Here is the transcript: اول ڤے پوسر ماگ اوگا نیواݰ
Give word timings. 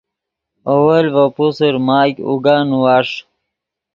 اول 0.71 1.05
ڤے 1.13 1.25
پوسر 1.35 1.73
ماگ 1.87 2.13
اوگا 2.27 2.55
نیواݰ 2.69 3.09